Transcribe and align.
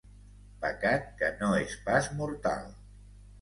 Pecat 0.63 1.05
que 1.19 1.29
no 1.41 1.51
és 1.59 1.77
pas 1.91 2.09
mortal. 2.23 2.67